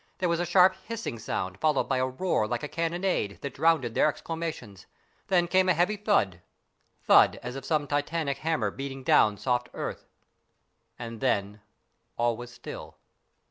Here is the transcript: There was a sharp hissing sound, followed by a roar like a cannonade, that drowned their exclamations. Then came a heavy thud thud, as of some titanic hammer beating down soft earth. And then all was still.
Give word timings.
There 0.17 0.29
was 0.29 0.39
a 0.39 0.47
sharp 0.47 0.75
hissing 0.85 1.19
sound, 1.19 1.59
followed 1.59 1.83
by 1.83 1.97
a 1.99 2.07
roar 2.07 2.47
like 2.47 2.63
a 2.63 2.67
cannonade, 2.67 3.37
that 3.41 3.53
drowned 3.53 3.83
their 3.83 4.07
exclamations. 4.09 4.87
Then 5.27 5.47
came 5.47 5.69
a 5.69 5.75
heavy 5.75 5.95
thud 5.95 6.41
thud, 7.03 7.39
as 7.43 7.55
of 7.55 7.65
some 7.65 7.85
titanic 7.85 8.39
hammer 8.39 8.71
beating 8.71 9.03
down 9.03 9.37
soft 9.37 9.69
earth. 9.75 10.07
And 10.97 11.19
then 11.21 11.61
all 12.17 12.35
was 12.35 12.51
still. 12.51 12.97